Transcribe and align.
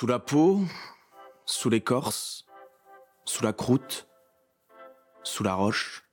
Sous 0.00 0.06
la 0.06 0.18
peau, 0.18 0.62
sous 1.44 1.68
l'écorce, 1.68 2.46
sous 3.26 3.44
la 3.44 3.52
croûte, 3.52 4.08
sous 5.22 5.44
la 5.44 5.52
roche, 5.52 6.04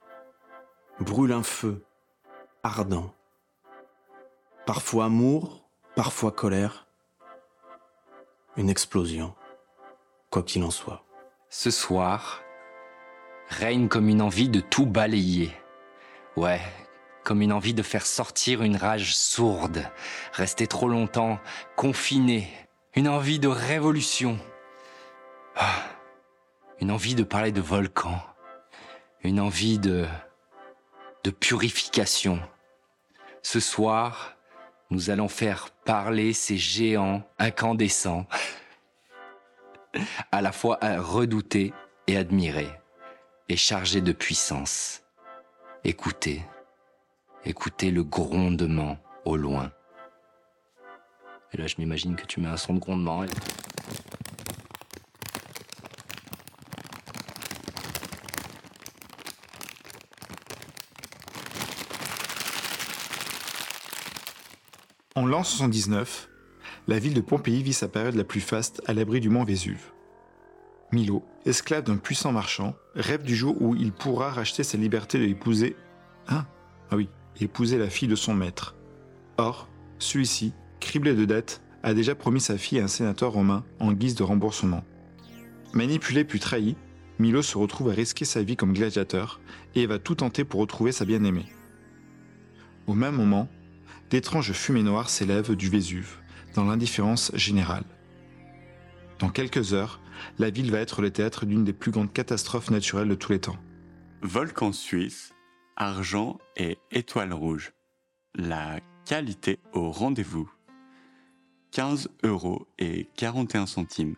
brûle 0.99 1.31
un 1.31 1.41
feu 1.41 1.85
ardent. 2.63 3.13
Parfois 4.65 5.05
amour, 5.05 5.69
parfois 5.95 6.33
colère. 6.33 6.85
Une 8.57 8.69
explosion, 8.69 9.33
quoi 10.31 10.43
qu'il 10.43 10.65
en 10.65 10.71
soit. 10.71 11.05
Ce 11.47 11.71
soir, 11.71 12.41
règne 13.47 13.87
comme 13.87 14.09
une 14.09 14.21
envie 14.21 14.49
de 14.49 14.59
tout 14.59 14.85
balayer. 14.85 15.53
Ouais, 16.35 16.59
comme 17.23 17.41
une 17.41 17.53
envie 17.53 17.73
de 17.73 17.83
faire 17.83 18.05
sortir 18.05 18.63
une 18.63 18.75
rage 18.75 19.15
sourde, 19.15 19.89
rester 20.33 20.67
trop 20.67 20.89
longtemps 20.89 21.39
confiné, 21.77 22.66
une 22.95 23.07
envie 23.07 23.39
de 23.39 23.47
révolution. 23.47 24.39
Ah, 25.55 25.83
une 26.79 26.91
envie 26.91 27.15
de 27.15 27.23
parler 27.23 27.51
de 27.51 27.61
volcan, 27.61 28.21
une 29.23 29.39
envie 29.39 29.79
de 29.79 30.05
de 31.23 31.31
purification. 31.31 32.39
Ce 33.41 33.59
soir, 33.59 34.37
nous 34.89 35.09
allons 35.09 35.27
faire 35.27 35.71
parler 35.83 36.31
ces 36.31 36.55
géants 36.55 37.21
incandescents, 37.37 38.25
à 40.31 40.41
la 40.41 40.53
fois 40.53 40.79
redoutés 40.81 41.73
et 42.07 42.15
admirés, 42.15 42.71
et 43.49 43.57
chargés 43.57 43.99
de 43.99 44.13
puissance. 44.13 45.03
Écoutez, 45.83 46.45
écoutez 47.43 47.91
le 47.91 48.05
grondement 48.05 48.97
au 49.25 49.35
loin. 49.35 49.73
Et 51.53 51.57
là, 51.57 51.67
je 51.67 51.75
m'imagine 51.79 52.15
que 52.15 52.25
tu 52.25 52.39
mets 52.39 52.47
un 52.47 52.57
son 52.57 52.73
de 52.73 52.79
grondement. 52.79 53.23
En 65.15 65.25
l'an 65.25 65.43
79, 65.43 66.29
la 66.87 66.99
ville 66.99 67.13
de 67.13 67.21
Pompéi 67.21 67.63
vit 67.63 67.73
sa 67.73 67.87
période 67.87 68.15
la 68.15 68.23
plus 68.23 68.39
faste 68.39 68.81
à 68.85 68.93
l'abri 68.93 69.19
du 69.19 69.29
mont 69.29 69.43
Vésuve. 69.43 69.91
Milo, 70.91 71.25
esclave 71.45 71.83
d'un 71.83 71.97
puissant 71.97 72.31
marchand, 72.31 72.75
rêve 72.93 73.23
du 73.23 73.35
jour 73.35 73.59
où 73.61 73.75
il 73.75 73.91
pourra 73.91 74.29
racheter 74.29 74.63
sa 74.63 74.77
liberté 74.77 75.17
de 75.17 75.25
épouser... 75.25 75.75
Hein? 76.27 76.45
Ah 76.91 76.95
oui, 76.95 77.09
épouser 77.41 77.77
la 77.77 77.89
fille 77.89 78.07
de 78.07 78.15
son 78.15 78.35
maître. 78.35 78.75
Or, 79.37 79.67
celui-ci, 79.97 80.53
criblé 80.87 81.13
de 81.13 81.25
dettes, 81.25 81.61
a 81.83 81.93
déjà 81.93 82.15
promis 82.15 82.39
sa 82.39 82.57
fille 82.57 82.79
à 82.79 82.85
un 82.85 82.87
sénateur 82.87 83.33
romain 83.33 83.65
en 83.81 83.91
guise 83.91 84.15
de 84.15 84.23
remboursement. 84.23 84.85
Manipulé 85.73 86.23
puis 86.23 86.39
trahi, 86.39 86.77
Milo 87.19 87.41
se 87.41 87.57
retrouve 87.57 87.89
à 87.89 87.93
risquer 87.93 88.23
sa 88.23 88.41
vie 88.41 88.55
comme 88.55 88.71
gladiateur 88.71 89.41
et 89.75 89.85
va 89.85 89.99
tout 89.99 90.15
tenter 90.15 90.45
pour 90.45 90.61
retrouver 90.61 90.93
sa 90.93 91.03
bien-aimée. 91.03 91.45
Au 92.87 92.93
même 92.93 93.15
moment, 93.15 93.49
d'étranges 94.09 94.53
fumées 94.53 94.81
noires 94.81 95.09
s'élèvent 95.09 95.57
du 95.57 95.69
Vésuve, 95.69 96.19
dans 96.55 96.63
l'indifférence 96.63 97.33
générale. 97.35 97.83
Dans 99.19 99.29
quelques 99.29 99.73
heures, 99.73 99.99
la 100.39 100.51
ville 100.51 100.71
va 100.71 100.79
être 100.79 101.01
le 101.01 101.11
théâtre 101.11 101.45
d'une 101.45 101.65
des 101.65 101.73
plus 101.73 101.91
grandes 101.91 102.13
catastrophes 102.13 102.71
naturelles 102.71 103.09
de 103.09 103.15
tous 103.15 103.33
les 103.33 103.39
temps. 103.39 103.57
Volcan 104.21 104.71
suisse, 104.71 105.33
argent 105.75 106.37
et 106.55 106.77
étoile 106.91 107.33
rouge. 107.33 107.73
La 108.35 108.79
qualité 109.05 109.59
au 109.73 109.91
rendez-vous. 109.91 110.49
15 111.77 112.09
euros 112.23 112.65
et 112.79 113.07
41 113.17 113.67
centimes. 113.67 114.15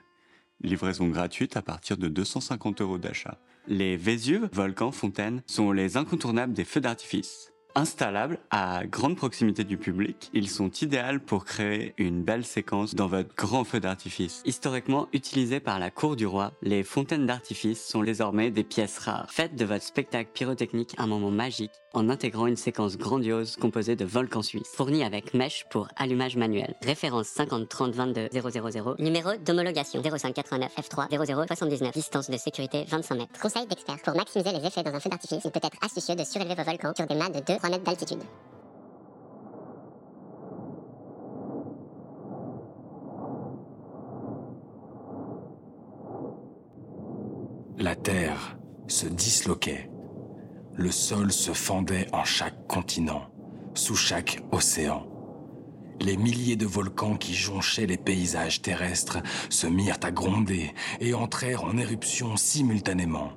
Livraison 0.62 1.10
gratuite 1.10 1.58
à 1.58 1.62
partir 1.62 1.98
de 1.98 2.08
250 2.08 2.80
euros 2.80 2.98
d'achat. 2.98 3.38
Les 3.68 3.98
Vésuves, 3.98 4.48
volcans, 4.54 4.94
fontaines 4.94 5.44
sont 5.46 5.74
les 5.74 5.98
incontournables 5.98 6.54
des 6.54 6.64
feux 6.64 6.80
d'artifice. 6.80 7.52
Installables 7.76 8.40
à 8.50 8.86
grande 8.86 9.18
proximité 9.18 9.66
du 9.66 9.78
public, 9.78 10.30
ils 10.34 10.50
sont 10.50 10.72
idéaux 10.72 11.20
pour 11.26 11.44
créer 11.44 11.94
une 11.98 12.24
belle 12.24 12.46
séquence 12.46 12.96
dans 12.96 13.08
votre 13.08 13.36
grand 13.36 13.66
feu 13.66 13.82
d'artifice. 13.82 14.42
Historiquement 14.46 15.10
utilisés 15.12 15.60
par 15.60 15.80
la 15.80 15.92
cour 15.92 16.16
du 16.16 16.26
roi, 16.26 16.54
les 16.62 16.84
fontaines 16.84 17.26
d'artifice 17.26 17.86
sont 17.86 18.04
désormais 18.04 18.52
des 18.52 18.64
pièces 18.64 19.00
rares. 19.00 19.30
Faites 19.30 19.56
de 19.56 19.66
votre 19.66 19.84
spectacle 19.84 20.32
pyrotechnique 20.34 20.96
un 20.98 21.08
moment 21.08 21.30
magique 21.30 21.72
en 21.94 22.10
intégrant 22.10 22.48
une 22.48 22.56
séquence 22.56 22.98
grandiose 22.98 23.56
composée 23.56 23.96
de 23.96 24.06
volcans 24.06 24.42
suisses, 24.42 24.68
fournie 24.68 25.04
avec 25.04 25.34
mèche 25.34 25.66
pour 25.70 25.88
allumage 25.96 26.38
manuel. 26.38 26.76
Référence 26.84 27.28
50 27.28 27.68
30 27.68 27.94
22 27.94 28.30
000. 28.32 28.96
Numéro 29.00 29.36
d'homologation 29.38 30.02
0589 30.02 30.76
F3 30.78 31.26
00 31.26 31.46
79. 31.48 31.94
Distance 31.94 32.30
de 32.30 32.38
sécurité 32.38 32.86
25 32.88 33.16
mètres. 33.16 33.40
Conseil 33.42 33.66
d'expert. 33.68 33.98
Pour 34.04 34.16
maximiser 34.16 34.52
les 34.52 34.66
effets 34.66 34.84
dans 34.84 34.94
un 34.94 35.00
feu 35.00 35.10
d'artifice, 35.10 35.42
il 35.44 35.52
peut 35.52 35.60
être 35.64 35.78
astucieux 35.82 36.16
de 36.16 36.24
surélever 36.24 36.56
vos 36.56 36.64
volcans 36.64 36.94
sur 36.96 37.08
des 37.08 37.16
mâts 37.16 37.30
de 37.30 37.40
2 37.40 37.58
3 37.58 37.70
mètres 37.70 37.84
d'altitude. 37.84 38.20
La 47.78 47.96
Terre 47.96 48.58
se 48.88 49.08
disloquait. 49.08 49.90
Le 50.80 50.92
sol 50.92 51.34
se 51.34 51.52
fendait 51.52 52.08
en 52.14 52.24
chaque 52.24 52.66
continent, 52.68 53.24
sous 53.74 53.98
chaque 53.98 54.42
océan. 54.54 55.06
Les 56.00 56.16
milliers 56.16 56.56
de 56.56 56.66
volcans 56.66 57.18
qui 57.18 57.34
jonchaient 57.34 57.86
les 57.86 57.98
paysages 57.98 58.62
terrestres 58.62 59.18
se 59.50 59.68
mirent 59.68 60.00
à 60.04 60.12
gronder 60.12 60.74
et 61.02 61.14
entrèrent 61.14 61.66
en 61.66 61.76
éruption 61.76 62.38
simultanément. 62.38 63.34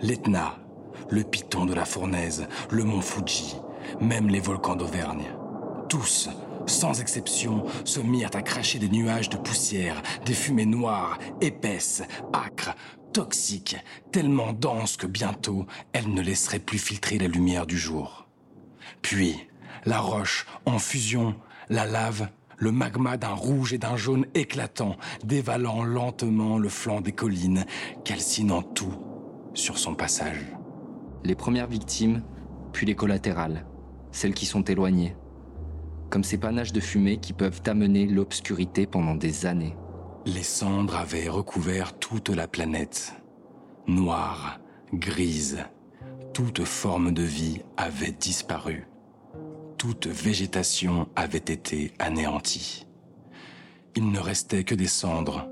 L'Etna, 0.00 0.56
le 1.10 1.24
Piton 1.24 1.66
de 1.66 1.74
la 1.74 1.84
Fournaise, 1.84 2.48
le 2.70 2.84
mont 2.84 3.02
Fuji, 3.02 3.56
même 4.00 4.28
les 4.28 4.40
volcans 4.40 4.74
d'Auvergne. 4.74 5.26
Tous, 5.90 6.30
sans 6.64 7.02
exception, 7.02 7.66
se 7.84 8.00
mirent 8.00 8.34
à 8.34 8.40
cracher 8.40 8.78
des 8.78 8.88
nuages 8.88 9.28
de 9.28 9.36
poussière, 9.36 10.00
des 10.24 10.32
fumées 10.32 10.64
noires, 10.64 11.18
épaisses, 11.42 12.02
âcres, 12.32 12.74
toxiques, 13.12 13.76
tellement 14.12 14.52
denses 14.52 14.96
que 14.96 15.06
bientôt 15.06 15.66
elles 15.92 16.12
ne 16.12 16.22
laisseraient 16.22 16.58
plus 16.58 16.78
filtrer 16.78 17.18
la 17.18 17.28
lumière 17.28 17.66
du 17.66 17.78
jour. 17.78 18.28
Puis, 19.02 19.48
la 19.84 20.00
roche, 20.00 20.46
en 20.66 20.78
fusion, 20.78 21.34
la 21.68 21.86
lave, 21.86 22.28
le 22.58 22.72
magma 22.72 23.16
d'un 23.16 23.34
rouge 23.34 23.72
et 23.72 23.78
d'un 23.78 23.96
jaune 23.96 24.26
éclatant, 24.34 24.96
dévalant 25.24 25.84
lentement 25.84 26.58
le 26.58 26.68
flanc 26.68 27.00
des 27.00 27.12
collines, 27.12 27.64
calcinant 28.04 28.62
tout 28.62 28.94
sur 29.54 29.78
son 29.78 29.94
passage. 29.94 30.44
Les 31.24 31.34
premières 31.34 31.68
victimes, 31.68 32.22
puis 32.72 32.86
les 32.86 32.94
collatérales, 32.94 33.66
celles 34.12 34.34
qui 34.34 34.46
sont 34.46 34.62
éloignées, 34.62 35.16
comme 36.10 36.24
ces 36.24 36.38
panaches 36.38 36.72
de 36.72 36.80
fumée 36.80 37.18
qui 37.18 37.32
peuvent 37.32 37.62
amener 37.66 38.06
l'obscurité 38.06 38.86
pendant 38.86 39.14
des 39.14 39.46
années. 39.46 39.76
Les 40.26 40.42
cendres 40.42 40.96
avaient 40.96 41.28
recouvert 41.28 41.98
toute 41.98 42.28
la 42.28 42.48
planète. 42.48 43.14
Noire, 43.86 44.60
grise, 44.92 45.64
toute 46.34 46.64
forme 46.64 47.12
de 47.12 47.22
vie 47.22 47.62
avait 47.76 48.12
disparu. 48.12 48.86
Toute 49.78 50.06
végétation 50.06 51.08
avait 51.16 51.38
été 51.38 51.92
anéantie. 51.98 52.86
Il 53.96 54.10
ne 54.10 54.20
restait 54.20 54.64
que 54.64 54.74
des 54.74 54.86
cendres, 54.86 55.48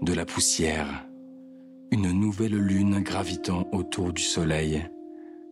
de 0.00 0.12
la 0.12 0.24
poussière, 0.24 1.06
une 1.90 2.10
nouvelle 2.10 2.56
lune 2.56 3.00
gravitant 3.00 3.68
autour 3.72 4.12
du 4.12 4.22
soleil, 4.22 4.88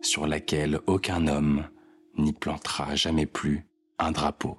sur 0.01 0.27
laquelle 0.27 0.79
aucun 0.87 1.27
homme 1.27 1.67
n'y 2.17 2.33
plantera 2.33 2.95
jamais 2.95 3.25
plus 3.25 3.65
un 3.99 4.11
drapeau. 4.11 4.57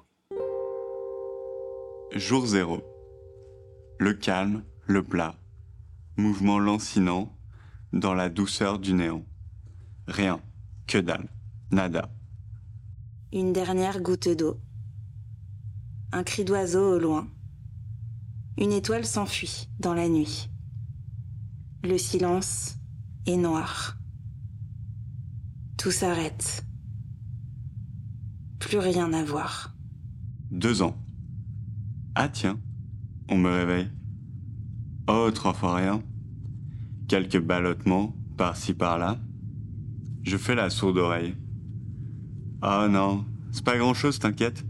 Jour 2.12 2.46
zéro. 2.46 2.93
Le 3.98 4.12
calme, 4.12 4.64
le 4.86 5.02
plat. 5.02 5.36
Mouvement 6.16 6.58
lancinant 6.58 7.36
dans 7.92 8.14
la 8.14 8.28
douceur 8.28 8.78
du 8.78 8.92
néant. 8.92 9.24
Rien, 10.06 10.40
que 10.86 10.98
dalle, 10.98 11.28
nada. 11.70 12.10
Une 13.32 13.52
dernière 13.52 14.00
goutte 14.00 14.28
d'eau. 14.28 14.60
Un 16.12 16.22
cri 16.22 16.44
d'oiseau 16.44 16.96
au 16.96 16.98
loin. 16.98 17.28
Une 18.58 18.72
étoile 18.72 19.04
s'enfuit 19.04 19.68
dans 19.78 19.94
la 19.94 20.08
nuit. 20.08 20.50
Le 21.82 21.98
silence 21.98 22.76
est 23.26 23.36
noir. 23.36 23.96
Tout 25.76 25.90
s'arrête. 25.90 26.64
Plus 28.58 28.78
rien 28.78 29.12
à 29.12 29.24
voir. 29.24 29.74
Deux 30.50 30.82
ans. 30.82 30.96
Ah 32.14 32.28
tiens, 32.28 32.60
on 33.28 33.38
me 33.38 33.50
réveille. 33.50 33.88
Oh, 35.08 35.30
trois 35.32 35.52
fois 35.52 35.76
rien. 35.76 36.02
Quelques 37.08 37.40
ballottements, 37.40 38.14
par-ci 38.36 38.74
par-là. 38.74 39.18
Je 40.22 40.36
fais 40.36 40.54
la 40.54 40.70
sourde 40.70 40.98
oreille. 40.98 41.34
Ah 42.62 42.88
non, 42.90 43.24
c'est 43.52 43.64
pas 43.64 43.76
grand-chose, 43.76 44.18
t'inquiète. 44.18 44.64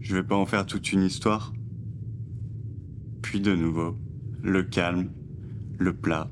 Je 0.00 0.14
vais 0.14 0.24
pas 0.24 0.36
en 0.36 0.46
faire 0.46 0.66
toute 0.66 0.92
une 0.92 1.02
histoire. 1.02 1.52
Puis 3.22 3.40
de 3.40 3.54
nouveau. 3.54 3.96
le 4.42 4.62
calme, 4.62 5.10
le 5.78 5.94
plat, 5.94 6.30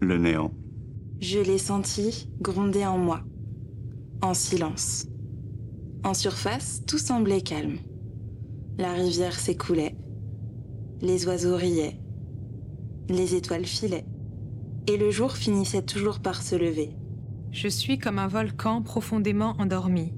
le 0.00 0.18
néant. 0.18 0.52
Je 1.20 1.38
l'ai 1.38 1.58
senti 1.58 2.28
gronder 2.40 2.84
en 2.84 2.98
moi, 2.98 3.22
en 4.20 4.34
silence. 4.34 5.06
En 6.02 6.12
surface, 6.12 6.82
tout 6.86 6.98
semblait 6.98 7.40
calme. 7.40 7.78
La 8.78 8.92
rivière 8.92 9.38
s'écoulait, 9.38 9.94
les 11.00 11.26
oiseaux 11.26 11.56
riaient, 11.56 11.98
les 13.08 13.34
étoiles 13.34 13.66
filaient, 13.66 14.06
et 14.86 14.96
le 14.96 15.10
jour 15.10 15.32
finissait 15.32 15.82
toujours 15.82 16.20
par 16.20 16.42
se 16.42 16.56
lever. 16.56 16.96
Je 17.50 17.68
suis 17.68 17.98
comme 17.98 18.18
un 18.18 18.28
volcan 18.28 18.82
profondément 18.82 19.54
endormi. 19.58 20.12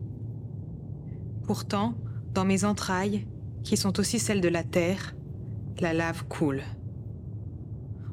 Pourtant, 1.45 1.95
dans 2.35 2.45
mes 2.45 2.65
entrailles, 2.65 3.27
qui 3.65 3.77
sont 3.77 3.99
aussi 4.01 4.19
celles 4.19 4.41
de 4.41 4.49
la 4.49 4.63
terre, 4.63 5.15
la 5.81 5.93
lave 5.93 6.25
coule. 6.29 6.63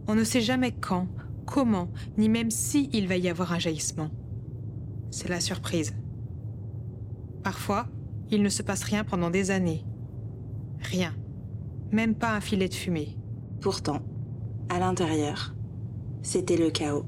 On 0.07 0.15
ne 0.15 0.23
sait 0.23 0.41
jamais 0.41 0.71
quand, 0.71 1.07
comment, 1.45 1.89
ni 2.17 2.29
même 2.29 2.51
si 2.51 2.89
il 2.93 3.07
va 3.07 3.17
y 3.17 3.29
avoir 3.29 3.53
un 3.53 3.59
jaillissement. 3.59 4.09
C'est 5.11 5.29
la 5.29 5.39
surprise. 5.39 5.95
Parfois, 7.43 7.87
il 8.31 8.41
ne 8.41 8.49
se 8.49 8.63
passe 8.63 8.83
rien 8.83 9.03
pendant 9.03 9.29
des 9.29 9.51
années. 9.51 9.85
Rien. 10.79 11.13
Même 11.91 12.15
pas 12.15 12.33
un 12.33 12.41
filet 12.41 12.67
de 12.67 12.73
fumée. 12.73 13.17
Pourtant, 13.61 14.01
à 14.69 14.79
l'intérieur, 14.79 15.53
c'était 16.23 16.57
le 16.57 16.71
chaos. 16.71 17.05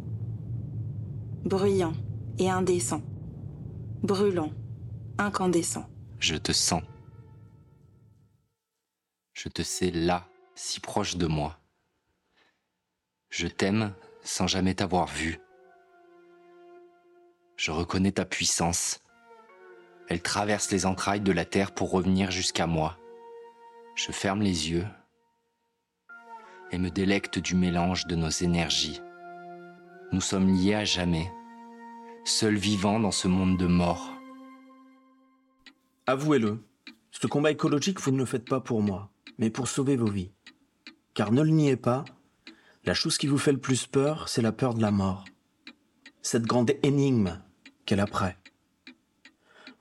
Bruyant 1.43 1.93
et 2.39 2.49
indécent. 2.49 3.01
Brûlant, 4.03 4.51
incandescent. 5.17 5.89
Je 6.19 6.35
te 6.35 6.51
sens. 6.51 6.83
Je 9.33 9.49
te 9.49 9.61
sais 9.61 9.91
là, 9.91 10.27
si 10.55 10.79
proche 10.79 11.17
de 11.17 11.27
moi. 11.27 11.59
Je 13.29 13.47
t'aime 13.47 13.93
sans 14.23 14.47
jamais 14.47 14.75
t'avoir 14.75 15.07
vu. 15.07 15.39
Je 17.55 17.71
reconnais 17.71 18.11
ta 18.11 18.25
puissance. 18.25 18.99
Elle 20.09 20.21
traverse 20.21 20.71
les 20.71 20.85
entrailles 20.85 21.21
de 21.21 21.31
la 21.31 21.45
terre 21.45 21.73
pour 21.73 21.91
revenir 21.91 22.31
jusqu'à 22.31 22.67
moi. 22.67 22.97
Je 23.97 24.11
ferme 24.11 24.43
les 24.43 24.69
yeux 24.69 24.85
et 26.71 26.77
me 26.77 26.91
délecte 26.91 27.39
du 27.39 27.55
mélange 27.55 28.05
de 28.05 28.15
nos 28.15 28.29
énergies. 28.29 29.01
Nous 30.11 30.21
sommes 30.21 30.53
liés 30.53 30.75
à 30.75 30.85
jamais, 30.85 31.31
seuls 32.23 32.57
vivants 32.57 32.99
dans 32.99 33.11
ce 33.11 33.27
monde 33.27 33.57
de 33.57 33.65
mort. 33.65 34.13
Avouez-le, 36.05 36.63
ce 37.09 37.25
combat 37.25 37.49
écologique, 37.49 37.99
vous 37.99 38.11
ne 38.11 38.19
le 38.19 38.25
faites 38.25 38.47
pas 38.47 38.59
pour 38.59 38.83
moi, 38.83 39.09
mais 39.39 39.49
pour 39.49 39.67
sauver 39.67 39.95
vos 39.95 40.11
vies. 40.11 40.31
Car 41.15 41.31
ne 41.31 41.41
le 41.41 41.49
niez 41.49 41.75
pas, 41.75 42.05
la 42.85 42.93
chose 42.93 43.17
qui 43.17 43.25
vous 43.25 43.39
fait 43.39 43.51
le 43.51 43.59
plus 43.59 43.87
peur, 43.87 44.29
c'est 44.29 44.43
la 44.43 44.51
peur 44.51 44.75
de 44.75 44.81
la 44.83 44.91
mort. 44.91 45.25
Cette 46.21 46.45
grande 46.45 46.71
énigme 46.83 47.41
qu'elle 47.87 47.99
après. 47.99 48.37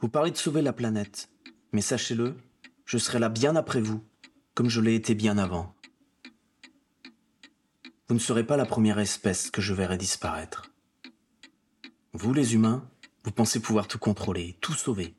Vous 0.00 0.08
parlez 0.08 0.30
de 0.30 0.38
sauver 0.38 0.62
la 0.62 0.72
planète, 0.72 1.28
mais 1.72 1.82
sachez-le, 1.82 2.34
je 2.86 2.98
serai 2.98 3.18
là 3.18 3.28
bien 3.28 3.56
après 3.56 3.80
vous, 3.80 4.02
comme 4.54 4.70
je 4.70 4.80
l'ai 4.80 4.94
été 4.94 5.14
bien 5.14 5.38
avant. 5.38 5.74
Vous 8.08 8.14
ne 8.14 8.20
serez 8.20 8.46
pas 8.46 8.56
la 8.56 8.64
première 8.64 9.00
espèce 9.00 9.50
que 9.50 9.60
je 9.60 9.74
verrai 9.74 9.98
disparaître. 9.98 10.70
Vous, 12.12 12.32
les 12.32 12.54
humains, 12.54 12.88
vous 13.24 13.32
pensez 13.32 13.58
pouvoir 13.58 13.88
tout 13.88 13.98
contrôler, 13.98 14.56
tout 14.60 14.72
sauver. 14.72 15.16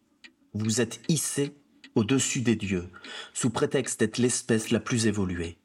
Vous 0.54 0.80
êtes 0.80 1.02
hissés 1.10 1.58
au-dessus 1.96 2.42
des 2.42 2.56
dieux, 2.56 2.90
sous 3.34 3.50
prétexte 3.50 4.00
d'être 4.00 4.18
l'espèce 4.18 4.72
la 4.72 4.80
plus 4.80 5.06
évoluée, 5.06 5.58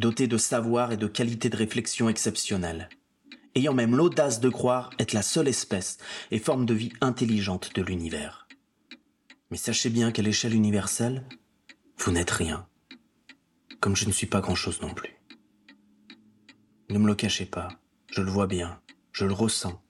dotée 0.00 0.26
de 0.26 0.38
savoir 0.38 0.90
et 0.90 0.96
de 0.96 1.06
qualités 1.06 1.50
de 1.50 1.56
réflexion 1.56 2.08
exceptionnelles, 2.08 2.88
ayant 3.54 3.74
même 3.74 3.94
l'audace 3.94 4.40
de 4.40 4.48
croire 4.48 4.90
être 4.98 5.12
la 5.12 5.22
seule 5.22 5.46
espèce 5.46 5.98
et 6.32 6.40
forme 6.40 6.66
de 6.66 6.74
vie 6.74 6.92
intelligente 7.00 7.74
de 7.76 7.82
l'univers. 7.82 8.48
Mais 9.50 9.56
sachez 9.56 9.90
bien 9.90 10.10
qu'à 10.10 10.22
l'échelle 10.22 10.54
universelle, 10.54 11.22
vous 11.98 12.12
n'êtes 12.12 12.30
rien, 12.30 12.66
comme 13.80 13.96
je 13.96 14.06
ne 14.06 14.12
suis 14.12 14.26
pas 14.26 14.40
grand-chose 14.40 14.80
non 14.82 14.92
plus. 14.92 15.14
Ne 16.90 16.98
me 16.98 17.06
le 17.06 17.14
cachez 17.14 17.46
pas, 17.46 17.68
je 18.10 18.20
le 18.20 18.30
vois 18.30 18.46
bien, 18.46 18.80
je 19.12 19.24
le 19.24 19.32
ressens. 19.32 19.82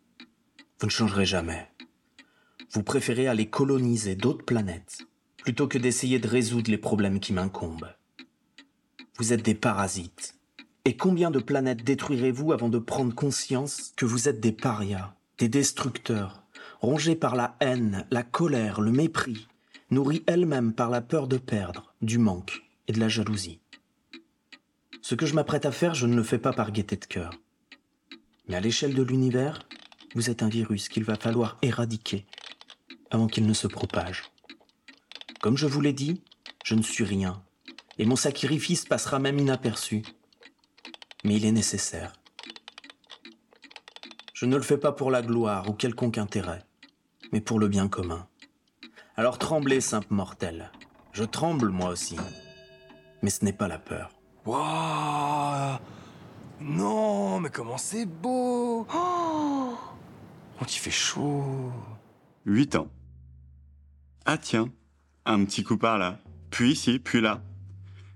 Vous 0.79 0.87
ne 0.87 0.91
changerez 0.91 1.27
jamais. 1.27 1.71
Vous 2.71 2.83
préférez 2.83 3.27
aller 3.27 3.49
coloniser 3.49 4.15
d'autres 4.17 4.45
planètes 4.45 5.07
plutôt 5.39 5.69
que 5.69 5.79
d'essayer 5.79 6.19
de 6.19 6.29
résoudre 6.29 6.71
les 6.71 6.79
problèmes 6.79 7.21
qui 7.21 7.33
m'incombent. 7.33 7.93
Vous 9.19 9.33
êtes 9.33 9.43
des 9.43 9.55
parasites. 9.55 10.39
Et 10.87 10.97
combien 10.97 11.31
de 11.31 11.39
planètes 11.39 11.85
détruirez-vous 11.85 12.53
avant 12.53 12.69
de 12.69 12.79
prendre 12.79 13.15
conscience 13.15 13.93
que 13.97 14.05
vous 14.05 14.29
êtes 14.29 14.41
des 14.41 14.53
parias, 14.53 15.15
des 15.39 15.49
destructeurs, 15.49 16.45
rongés 16.81 17.17
par 17.17 17.37
la 17.37 17.57
haine, 17.61 18.07
la 18.11 18.23
colère, 18.23 18.81
le 18.81 18.91
mépris, 18.91 19.49
nourris 19.95 20.25
elles-mêmes 20.27 20.75
par 20.75 20.91
la 20.91 21.01
peur 21.01 21.29
de 21.29 21.39
perdre, 21.39 21.95
du 22.03 22.19
manque 22.19 22.65
et 22.89 22.93
de 22.93 23.01
la 23.01 23.09
jalousie. 23.09 23.61
Ce 25.01 25.15
que 25.15 25.25
je 25.25 25.35
m'apprête 25.35 25.67
à 25.67 25.73
faire, 25.73 25.95
je 25.95 26.07
ne 26.07 26.17
le 26.17 26.23
fais 26.23 26.39
pas 26.39 26.53
par 26.53 26.73
gaieté 26.73 26.97
de 26.97 27.05
cœur. 27.05 27.33
Mais 28.49 28.57
à 28.57 28.61
l'échelle 28.61 28.95
de 28.95 29.03
l'univers, 29.03 29.67
vous 30.15 30.31
êtes 30.31 30.43
un 30.43 30.49
virus 30.49 30.89
qu'il 30.89 31.05
va 31.05 31.15
falloir 31.15 31.59
éradiquer 31.63 32.27
avant 33.11 33.29
qu'il 33.29 33.47
ne 33.47 33.53
se 33.53 33.69
propage. 33.69 34.25
Comme 35.41 35.57
je 35.57 35.67
vous 35.67 35.81
l'ai 35.81 35.93
dit, 35.93 36.21
je 36.65 36.75
ne 36.75 36.83
suis 36.83 37.05
rien, 37.05 37.43
et 37.99 38.05
mon 38.05 38.17
sacrifice 38.17 38.85
passera 38.85 39.19
même 39.19 39.39
inaperçu. 39.39 40.03
Mais 41.23 41.37
il 41.37 41.45
est 41.45 41.53
nécessaire. 41.53 42.13
Je 44.33 44.47
ne 44.47 44.57
le 44.57 44.63
fais 44.63 44.79
pas 44.79 44.93
pour 44.93 45.11
la 45.11 45.23
gloire 45.23 45.71
ou 45.71 45.73
quelconque 45.73 46.19
intérêt, 46.19 46.65
mais 47.33 47.41
pour 47.41 47.61
le 47.61 47.69
bien 47.69 47.89
commun. 47.89 48.27
Alors 49.17 49.39
tremblez, 49.39 49.81
simple 49.81 50.09
mortel. 50.11 50.73
Je 51.13 51.23
tremble 51.23 51.69
moi 51.69 51.91
aussi. 51.91 52.17
Mais 53.23 53.31
ce 53.31 53.45
n'est 53.45 53.53
pas 53.53 53.69
la 53.69 53.79
peur. 53.79 54.11
Waouh 54.45 55.79
Non, 56.61 57.39
mais 57.41 57.51
comment 57.51 57.79
c'est 57.79 58.07
beau 58.07 58.87
Oh 58.93 59.79
On 60.61 60.65
t'y 60.65 60.79
fait 60.79 60.91
chaud. 60.91 61.73
8 62.45 62.77
ans. 62.77 62.89
Ah 64.27 64.37
tiens, 64.37 64.69
un 65.27 65.45
petit 65.45 65.63
coup 65.63 65.79
par 65.79 65.99
là, 65.99 66.19
puis 66.51 66.73
ici, 66.73 66.99
puis 66.99 67.21
là. 67.21 67.41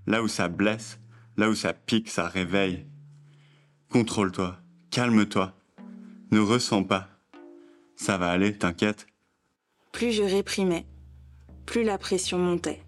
Là 0.05 0.21
où 0.21 0.27
ça 0.27 0.47
blesse, 0.47 0.99
là 1.37 1.49
où 1.49 1.55
ça 1.55 1.71
pique, 1.71 2.09
ça 2.09 2.27
réveille. 2.27 2.85
Contrôle-toi, 3.89 4.57
calme-toi, 4.91 5.53
ne 6.31 6.39
ressens 6.39 6.83
pas. 6.83 7.07
Ça 7.95 8.17
va 8.17 8.29
aller, 8.31 8.57
t'inquiète. 8.57 9.08
Plus 9.91 10.11
je 10.11 10.23
réprimais, 10.23 10.85
plus 11.65 11.83
la 11.83 11.97
pression 11.97 12.37
montait. 12.37 12.81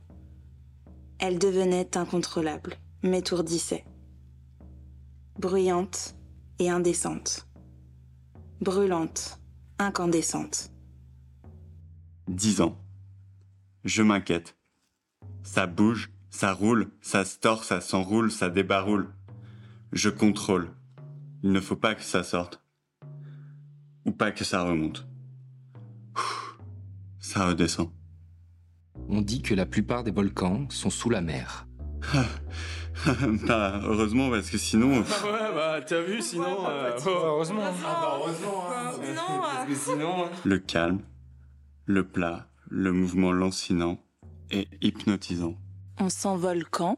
Elle 1.20 1.40
devenait 1.40 1.98
incontrôlable, 1.98 2.76
m'étourdissait. 3.04 3.86
Bruyante 5.38 6.16
et 6.60 6.70
indécente. 6.70 7.48
Brûlante, 8.62 9.40
incandescente. 9.80 10.72
10 12.28 12.62
ans. 12.62 12.78
Je 13.84 14.04
m'inquiète. 14.04 14.56
Ça 15.44 15.68
bouge, 15.68 16.12
ça 16.30 16.54
roule, 16.54 16.92
ça 17.02 17.26
se 17.26 17.38
tord, 17.38 17.64
ça 17.64 17.82
s'enroule, 17.82 18.32
ça 18.32 18.50
débaroule. 18.50 19.12
Je 19.92 20.10
contrôle. 20.10 20.72
Il 21.44 21.52
ne 21.52 21.60
faut 21.60 21.76
pas 21.76 21.96
que 21.96 22.04
ça 22.04 22.24
sorte. 22.24 22.62
Ou 24.06 24.12
pas 24.12 24.32
que 24.32 24.44
ça 24.44 24.64
remonte. 24.64 25.08
Ça 27.22 27.48
redescend. 27.48 27.92
On 29.08 29.22
dit 29.22 29.42
que 29.42 29.54
la 29.54 29.66
plupart 29.66 30.04
des 30.04 30.12
volcans 30.12 30.68
sont 30.70 30.90
sous 30.90 31.10
la 31.10 31.22
mer. 31.22 31.68
bah, 33.48 33.80
heureusement, 33.84 34.30
parce 34.30 34.50
que 34.50 34.58
sinon. 34.58 35.00
ouais, 35.00 35.54
bah 35.56 35.80
t'as 35.86 36.02
vu, 36.02 36.22
sinon. 36.22 36.58
heureusement. 37.06 37.62
Le 40.44 40.58
calme, 40.58 41.02
le 41.86 42.08
plat, 42.08 42.48
le 42.70 42.92
mouvement 42.92 43.32
lancinant 43.32 44.00
et 44.50 44.68
hypnotisant. 44.82 45.56
On 46.00 46.10
s'envole 46.10 46.66
quand? 46.70 46.98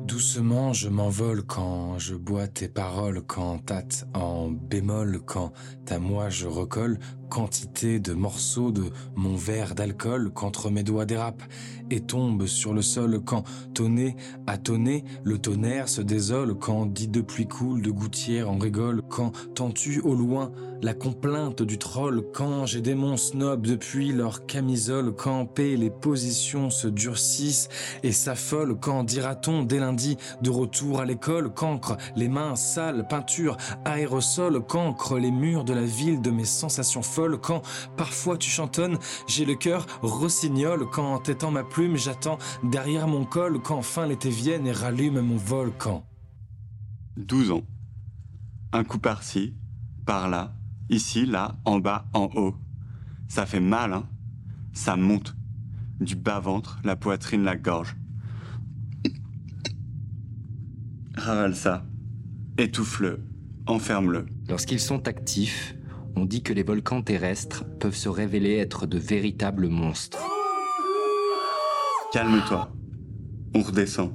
Doucement, 0.00 0.72
je 0.72 0.88
m'envole 0.88 1.42
quand 1.44 1.98
je 1.98 2.14
bois 2.14 2.48
tes 2.48 2.68
paroles, 2.68 3.22
quand 3.22 3.58
tâte 3.58 4.06
en 4.14 4.48
bémol, 4.50 5.20
quand 5.24 5.52
à 5.88 5.98
moi 5.98 6.28
je 6.28 6.46
recolle, 6.46 6.98
quantité 7.32 7.98
de 7.98 8.12
morceaux 8.12 8.72
de 8.72 8.90
mon 9.16 9.36
verre 9.36 9.74
d'alcool 9.74 10.30
qu'entre 10.34 10.68
mes 10.68 10.82
doigts 10.82 11.06
dérapent 11.06 11.42
et 11.90 12.00
tombent 12.00 12.44
sur 12.44 12.74
le 12.74 12.82
sol 12.82 13.20
quand, 13.24 13.44
tonné 13.72 14.16
à 14.46 14.58
tonner, 14.58 15.02
le 15.24 15.38
tonnerre 15.38 15.88
se 15.88 16.02
désole, 16.02 16.54
quand 16.54 16.84
dit 16.84 17.08
de 17.08 17.22
pluie 17.22 17.48
coule, 17.48 17.80
de 17.80 17.90
gouttière 17.90 18.50
en 18.50 18.58
rigole, 18.58 19.00
quand 19.08 19.30
t'entends-tu 19.54 20.00
au 20.00 20.14
loin 20.14 20.52
la 20.82 20.94
complainte 20.94 21.62
du 21.62 21.78
troll, 21.78 22.24
quand 22.34 22.66
j'ai 22.66 22.80
des 22.80 22.96
mons 22.96 23.16
snobs 23.16 23.64
depuis 23.64 24.12
leur 24.12 24.46
camisole, 24.46 25.14
quand 25.14 25.46
paix 25.46 25.76
les 25.76 25.90
positions 25.90 26.70
se 26.70 26.88
durcissent 26.88 27.68
et 28.02 28.10
s'affolent, 28.10 28.76
quand 28.80 29.04
dira-t-on 29.04 29.62
dès 29.62 29.78
lundi 29.78 30.16
de 30.42 30.50
retour 30.50 31.00
à 31.00 31.04
l'école, 31.04 31.54
qu'encre 31.54 31.96
les 32.16 32.28
mains 32.28 32.56
sales, 32.56 33.06
peinture, 33.08 33.56
aérosol, 33.84 34.60
qu'encre 34.66 35.18
les 35.18 35.30
murs 35.30 35.62
de 35.62 35.72
la 35.72 35.84
ville 35.84 36.20
de 36.20 36.32
mes 36.32 36.44
sensations 36.44 37.02
folles, 37.02 37.21
quand 37.40 37.62
parfois 37.96 38.36
tu 38.36 38.50
chantonnes, 38.50 38.98
j'ai 39.26 39.44
le 39.44 39.54
cœur 39.54 39.86
rossignol, 40.02 40.88
quand 40.90 41.28
étant 41.28 41.50
ma 41.50 41.64
plume, 41.64 41.96
j'attends 41.96 42.38
derrière 42.62 43.08
mon 43.08 43.24
col, 43.24 43.60
quand 43.60 43.76
enfin 43.76 44.06
l'été 44.06 44.30
vienne 44.30 44.66
et 44.66 44.72
rallume 44.72 45.20
mon 45.20 45.36
volcan. 45.36 46.04
12 47.16 47.52
ans. 47.52 47.62
Un 48.72 48.84
coup 48.84 48.98
par-ci, 48.98 49.54
par 50.06 50.28
là, 50.28 50.54
ici, 50.88 51.26
là, 51.26 51.56
en 51.64 51.78
bas, 51.78 52.06
en 52.14 52.28
haut. 52.34 52.54
Ça 53.28 53.46
fait 53.46 53.60
mal, 53.60 53.92
hein 53.92 54.08
Ça 54.72 54.96
monte. 54.96 55.36
Du 56.00 56.16
bas-ventre, 56.16 56.78
la 56.84 56.96
poitrine, 56.96 57.44
la 57.44 57.56
gorge. 57.56 57.96
Ravale 61.14 61.54
ça. 61.54 61.84
Étouffe-le. 62.58 63.24
Enferme-le. 63.66 64.26
Lorsqu'ils 64.48 64.80
sont 64.80 65.06
actifs, 65.06 65.76
on 66.16 66.24
dit 66.24 66.42
que 66.42 66.52
les 66.52 66.62
volcans 66.62 67.02
terrestres 67.02 67.64
peuvent 67.80 67.96
se 67.96 68.08
révéler 68.08 68.56
être 68.56 68.86
de 68.86 68.98
véritables 68.98 69.68
monstres. 69.68 70.22
Calme-toi. 72.12 72.72
On 73.54 73.62
redescend. 73.62 74.12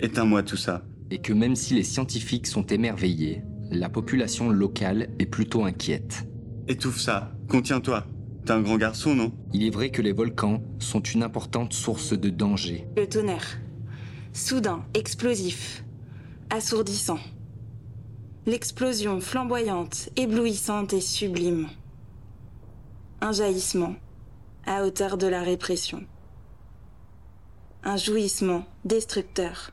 Éteins-moi 0.00 0.42
tout 0.42 0.56
ça. 0.56 0.84
Et 1.10 1.18
que 1.18 1.32
même 1.32 1.56
si 1.56 1.74
les 1.74 1.82
scientifiques 1.82 2.46
sont 2.46 2.66
émerveillés, 2.66 3.42
la 3.70 3.88
population 3.88 4.50
locale 4.50 5.08
est 5.18 5.26
plutôt 5.26 5.64
inquiète. 5.64 6.26
Étouffe 6.68 7.00
ça. 7.00 7.32
Contiens-toi. 7.48 8.06
T'es 8.44 8.52
un 8.52 8.60
grand 8.60 8.76
garçon, 8.76 9.14
non? 9.14 9.32
Il 9.52 9.64
est 9.64 9.70
vrai 9.70 9.90
que 9.90 10.02
les 10.02 10.12
volcans 10.12 10.62
sont 10.78 11.00
une 11.00 11.22
importante 11.22 11.72
source 11.72 12.12
de 12.12 12.28
danger. 12.28 12.86
Le 12.96 13.06
tonnerre. 13.08 13.58
Soudain, 14.32 14.84
explosif, 14.94 15.84
assourdissant. 16.50 17.18
L'explosion 18.46 19.22
flamboyante, 19.22 20.10
éblouissante 20.16 20.92
et 20.92 21.00
sublime. 21.00 21.70
Un 23.22 23.32
jaillissement, 23.32 23.94
à 24.66 24.84
hauteur 24.84 25.16
de 25.16 25.26
la 25.26 25.40
répression. 25.40 26.04
Un 27.84 27.96
jouissement 27.96 28.66
destructeur, 28.84 29.70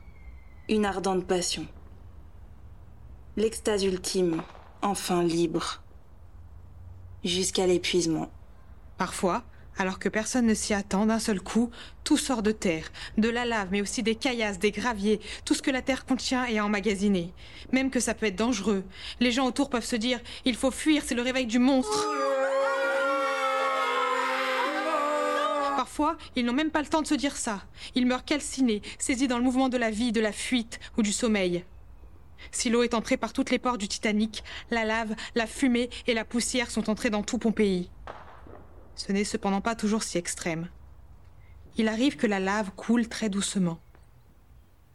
une 0.70 0.86
ardente 0.86 1.26
passion. 1.26 1.66
L'extase 3.36 3.84
ultime, 3.84 4.42
enfin 4.80 5.22
libre. 5.22 5.82
Jusqu'à 7.24 7.66
l'épuisement. 7.66 8.30
Parfois, 8.96 9.42
alors 9.78 9.98
que 9.98 10.08
personne 10.08 10.46
ne 10.46 10.54
s'y 10.54 10.74
attend, 10.74 11.06
d'un 11.06 11.18
seul 11.18 11.40
coup, 11.40 11.70
tout 12.04 12.16
sort 12.16 12.42
de 12.42 12.52
terre, 12.52 12.90
de 13.18 13.28
la 13.28 13.44
lave, 13.44 13.68
mais 13.70 13.80
aussi 13.80 14.02
des 14.02 14.14
caillasses, 14.14 14.58
des 14.58 14.70
graviers, 14.70 15.20
tout 15.44 15.54
ce 15.54 15.62
que 15.62 15.70
la 15.70 15.82
terre 15.82 16.04
contient 16.04 16.44
est 16.46 16.60
emmagasiné. 16.60 17.32
Même 17.72 17.90
que 17.90 18.00
ça 18.00 18.14
peut 18.14 18.26
être 18.26 18.36
dangereux. 18.36 18.84
Les 19.20 19.32
gens 19.32 19.46
autour 19.46 19.70
peuvent 19.70 19.84
se 19.84 19.96
dire 19.96 20.20
il 20.44 20.56
faut 20.56 20.70
fuir, 20.70 21.02
c'est 21.04 21.14
le 21.14 21.22
réveil 21.22 21.46
du 21.46 21.58
monstre. 21.58 22.08
Parfois, 25.76 26.16
ils 26.36 26.44
n'ont 26.44 26.52
même 26.52 26.70
pas 26.70 26.82
le 26.82 26.86
temps 26.86 27.02
de 27.02 27.06
se 27.06 27.14
dire 27.14 27.36
ça. 27.36 27.62
Ils 27.94 28.06
meurent 28.06 28.24
calcinés, 28.24 28.82
saisis 28.98 29.26
dans 29.26 29.38
le 29.38 29.44
mouvement 29.44 29.68
de 29.68 29.78
la 29.78 29.90
vie, 29.90 30.12
de 30.12 30.20
la 30.20 30.32
fuite 30.32 30.78
ou 30.96 31.02
du 31.02 31.12
sommeil. 31.12 31.64
Si 32.50 32.70
l'eau 32.70 32.82
est 32.82 32.94
entrée 32.94 33.16
par 33.16 33.32
toutes 33.32 33.50
les 33.50 33.58
portes 33.58 33.80
du 33.80 33.88
Titanic, 33.88 34.44
la 34.70 34.84
lave, 34.84 35.14
la 35.34 35.46
fumée 35.46 35.90
et 36.06 36.14
la 36.14 36.24
poussière 36.24 36.70
sont 36.70 36.90
entrées 36.90 37.10
dans 37.10 37.22
tout 37.22 37.38
Pompéi. 37.38 37.90
Ce 39.04 39.10
n'est 39.10 39.24
cependant 39.24 39.60
pas 39.60 39.74
toujours 39.74 40.04
si 40.04 40.16
extrême. 40.16 40.68
Il 41.76 41.88
arrive 41.88 42.14
que 42.14 42.28
la 42.28 42.38
lave 42.38 42.70
coule 42.76 43.08
très 43.08 43.28
doucement. 43.28 43.80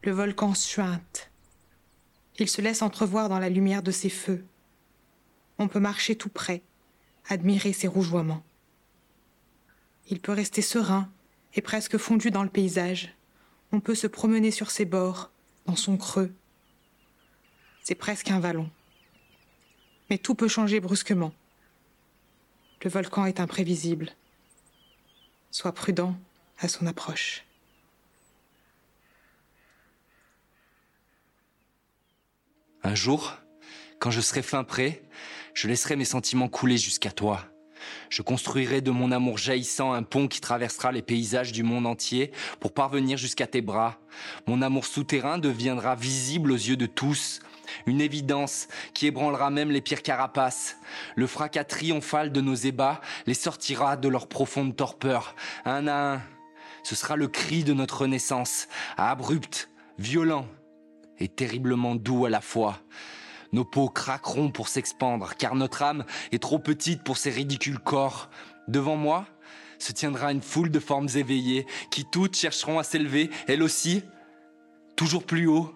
Le 0.01 0.13
volcan 0.13 0.53
suinte. 0.53 1.29
Il 2.39 2.47
se 2.47 2.61
laisse 2.61 2.81
entrevoir 2.81 3.27
dans 3.27 3.37
la 3.37 3.49
lumière 3.49 3.83
de 3.83 3.91
ses 3.91 4.09
feux. 4.09 4.45
On 5.57 5.67
peut 5.67 5.81
marcher 5.81 6.15
tout 6.15 6.29
près, 6.29 6.61
admirer 7.27 7.73
ses 7.73 7.89
rougeoiements. 7.89 8.45
Il 10.07 10.21
peut 10.21 10.31
rester 10.31 10.61
serein 10.61 11.11
et 11.53 11.61
presque 11.61 11.97
fondu 11.97 12.31
dans 12.31 12.43
le 12.43 12.49
paysage. 12.49 13.13
On 13.73 13.81
peut 13.81 13.95
se 13.95 14.07
promener 14.07 14.51
sur 14.51 14.71
ses 14.71 14.85
bords, 14.85 15.31
dans 15.65 15.75
son 15.75 15.97
creux. 15.97 16.33
C'est 17.83 17.93
presque 17.93 18.31
un 18.31 18.39
vallon. 18.39 18.69
Mais 20.09 20.17
tout 20.17 20.33
peut 20.33 20.47
changer 20.47 20.79
brusquement. 20.79 21.33
Le 22.83 22.89
volcan 22.89 23.25
est 23.25 23.39
imprévisible. 23.39 24.11
Sois 25.51 25.71
prudent 25.71 26.15
à 26.59 26.67
son 26.67 26.85
approche. 26.85 27.43
Un 32.83 32.95
jour, 32.95 33.35
quand 33.99 34.11
je 34.11 34.21
serai 34.21 34.41
fin 34.41 34.63
prêt, 34.63 35.03
je 35.53 35.67
laisserai 35.67 35.95
mes 35.95 36.05
sentiments 36.05 36.47
couler 36.47 36.77
jusqu'à 36.77 37.11
toi. 37.11 37.43
Je 38.09 38.21
construirai 38.21 38.81
de 38.81 38.91
mon 38.91 39.11
amour 39.11 39.37
jaillissant 39.37 39.93
un 39.93 40.03
pont 40.03 40.27
qui 40.27 40.39
traversera 40.39 40.91
les 40.91 41.01
paysages 41.01 41.51
du 41.51 41.63
monde 41.63 41.87
entier 41.87 42.31
pour 42.59 42.73
parvenir 42.73 43.17
jusqu'à 43.17 43.47
tes 43.47 43.61
bras. 43.61 43.99
Mon 44.45 44.61
amour 44.61 44.85
souterrain 44.85 45.37
deviendra 45.37 45.95
visible 45.95 46.51
aux 46.51 46.55
yeux 46.55 46.77
de 46.77 46.85
tous. 46.85 47.39
Une 47.85 48.01
évidence 48.01 48.67
qui 48.93 49.07
ébranlera 49.07 49.49
même 49.49 49.71
les 49.71 49.81
pires 49.81 50.03
carapaces. 50.03 50.77
Le 51.15 51.27
fracas 51.27 51.63
triomphal 51.63 52.31
de 52.31 52.41
nos 52.41 52.55
ébats 52.55 53.01
les 53.25 53.33
sortira 53.33 53.97
de 53.97 54.07
leur 54.07 54.27
profonde 54.27 54.75
torpeur, 54.75 55.35
un 55.65 55.87
à 55.87 56.13
un. 56.13 56.21
Ce 56.83 56.95
sera 56.95 57.15
le 57.15 57.27
cri 57.27 57.63
de 57.63 57.73
notre 57.73 58.01
renaissance, 58.01 58.67
abrupt, 58.97 59.69
violent 59.97 60.47
et 61.19 61.27
terriblement 61.27 61.95
doux 61.95 62.25
à 62.25 62.29
la 62.29 62.41
fois. 62.41 62.79
Nos 63.53 63.65
peaux 63.65 63.89
craqueront 63.89 64.51
pour 64.51 64.67
s'expandre, 64.67 65.33
car 65.37 65.55
notre 65.55 65.81
âme 65.83 66.05
est 66.31 66.41
trop 66.41 66.59
petite 66.59 67.03
pour 67.03 67.17
ces 67.17 67.29
ridicules 67.29 67.79
corps. 67.79 68.29
Devant 68.67 68.97
moi 68.97 69.25
se 69.79 69.91
tiendra 69.91 70.31
une 70.31 70.41
foule 70.41 70.71
de 70.71 70.79
formes 70.79 71.07
éveillées, 71.15 71.65
qui 71.91 72.05
toutes 72.05 72.35
chercheront 72.35 72.79
à 72.79 72.83
s'élever, 72.83 73.29
elles 73.47 73.63
aussi, 73.63 74.03
toujours 74.95 75.23
plus 75.23 75.47
haut. 75.47 75.73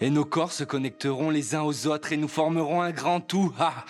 Et 0.00 0.10
nos 0.10 0.24
corps 0.24 0.52
se 0.52 0.64
connecteront 0.64 1.30
les 1.30 1.54
uns 1.54 1.62
aux 1.62 1.86
autres 1.86 2.12
et 2.12 2.16
nous 2.16 2.28
formerons 2.28 2.82
un 2.82 2.90
grand 2.90 3.20
tout. 3.20 3.52
Ah 3.58 3.84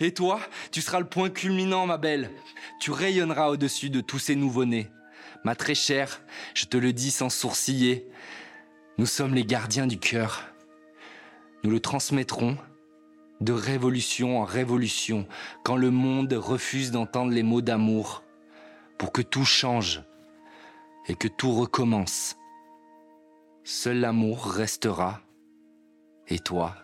et 0.00 0.12
toi, 0.12 0.40
tu 0.72 0.80
seras 0.80 0.98
le 0.98 1.06
point 1.06 1.30
culminant, 1.30 1.86
ma 1.86 1.98
belle. 1.98 2.30
Tu 2.80 2.90
rayonneras 2.90 3.48
au-dessus 3.48 3.90
de 3.90 4.00
tous 4.00 4.18
ces 4.18 4.34
nouveau-nés. 4.34 4.90
Ma 5.44 5.54
très 5.54 5.74
chère, 5.74 6.22
je 6.54 6.66
te 6.66 6.76
le 6.76 6.92
dis 6.92 7.10
sans 7.10 7.28
sourciller, 7.28 8.08
nous 8.98 9.06
sommes 9.06 9.34
les 9.34 9.44
gardiens 9.44 9.86
du 9.86 9.98
cœur. 9.98 10.44
Nous 11.64 11.70
le 11.70 11.80
transmettrons 11.80 12.56
de 13.40 13.52
révolution 13.52 14.40
en 14.40 14.44
révolution 14.44 15.26
quand 15.64 15.76
le 15.76 15.90
monde 15.90 16.32
refuse 16.32 16.90
d'entendre 16.90 17.32
les 17.32 17.42
mots 17.42 17.62
d'amour 17.62 18.22
pour 18.98 19.10
que 19.10 19.22
tout 19.22 19.44
change 19.44 20.02
et 21.08 21.14
que 21.14 21.26
tout 21.26 21.52
recommence. 21.52 22.36
Seul 23.64 23.98
l'amour 23.98 24.44
restera. 24.46 25.20
Et 26.32 26.38
toi 26.38 26.74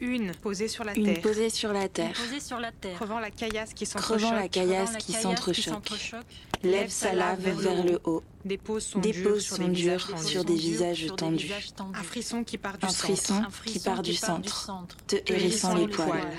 Une 0.00 0.32
posée 0.32 0.68
sur 0.68 0.84
la 0.84 0.94
Une 0.96 1.06
terre, 1.06 1.20
posée 1.22 1.50
sur 1.50 1.72
la 1.72 1.88
terre, 1.88 2.12
Posé 2.12 2.38
sur 2.38 2.60
la 2.60 2.70
terre. 2.70 2.94
crevant 2.94 3.18
la 3.18 3.32
caillasse 3.32 3.74
qui 3.74 3.84
crevant 3.84 4.30
la 4.30 4.42
s'entrechoque, 4.42 4.50
caillasse 4.52 4.96
qui 4.98 5.12
s'entrechoque, 5.12 5.74
s'entrechoque. 5.74 6.26
lève 6.62 6.88
sa 6.88 7.12
lave 7.14 7.40
vers 7.40 7.82
le 7.84 7.98
haut, 8.04 8.22
dépose 8.44 8.84
son 8.84 9.00
dépose 9.00 9.22
dur 9.24 9.40
sur 9.42 9.56
son 9.56 9.64
des 9.64 9.72
visages 9.74 10.06
tendus. 10.06 10.24
sur 10.28 10.44
des 10.44 10.54
visages 10.54 10.98
Sur 10.98 11.10
des 11.10 11.16
tendus. 11.16 11.36
visages 11.46 11.74
tendus. 11.74 11.98
Un 11.98 12.02
frisson 12.04 12.44
qui 12.44 12.58
part 12.58 12.78
du 12.78 12.86
Un 12.86 12.90
centre. 12.90 13.64
qui 13.64 13.78
part 13.80 14.02
du 14.02 14.14
centre, 14.14 14.54
centre. 14.56 14.96
te 15.08 15.16
hérissant 15.32 15.74
les 15.74 15.88
poils. 15.88 16.30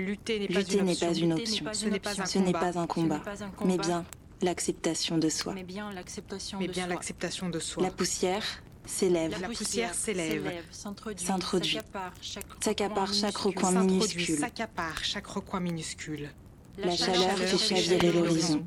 Lutter 0.00 0.38
n'est 0.38 0.48
pas 0.48 1.12
une 1.14 1.32
option. 1.32 1.64
pas 1.64 1.74
une 1.74 1.76
Ce 1.76 1.86
n'est 1.86 2.00
pas 2.00 2.10
un 2.20 2.26
combat, 2.26 2.58
pas 2.60 2.78
un 2.78 2.86
combat, 2.86 3.18
pas 3.18 3.44
un 3.44 3.52
mais 3.66 3.76
bien 3.78 4.04
l'acceptation 4.42 5.18
de 5.18 5.28
soi. 5.28 5.54
mais 5.54 5.64
bien 5.64 5.92
l'acceptation 5.92 7.50
de 7.50 7.58
soi. 7.58 7.82
La 7.82 7.90
poussière 7.90 8.44
s'élève, 8.86 9.38
La 9.40 9.48
poussière 9.48 9.94
s'élève, 9.94 10.62
s'introduit, 10.70 11.78
s'accapare 12.60 13.12
chaque 13.12 13.36
recoin 13.36 13.70
minuscule. 13.84 14.38
s'accapare 14.38 15.04
chaque 15.04 15.26
recoin 15.26 15.60
minuscule. 15.60 16.30
La 16.78 16.96
chaleur 16.96 17.36
fait 17.36 17.58
chavirer 17.58 18.12
l'horizon. 18.12 18.64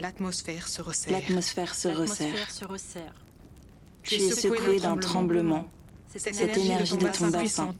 L'atmosphère 0.00 0.68
se 0.68 0.82
resserre. 0.82 1.12
L'atmosphère 1.12 1.74
se 1.74 1.88
resserre. 1.88 3.14
Tu 4.02 4.14
es 4.16 4.30
secoué 4.30 4.80
d'un 4.80 4.96
tremblement. 4.96 5.68
Cette 6.18 6.56
énergie 6.56 6.96
de 6.96 7.08
ton 7.08 7.28
bassin, 7.28 7.74